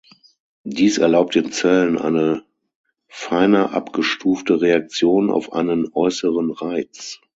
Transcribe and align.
Dies 0.63 0.97
erlaubt 0.97 1.35
den 1.35 1.51
Zellen 1.51 1.95
eine 1.99 2.43
feiner 3.07 3.73
abgestufte 3.75 4.59
Reaktion 4.59 5.29
auf 5.29 5.53
einen 5.53 5.89
äußeren 5.93 6.49
Reiz. 6.49 7.19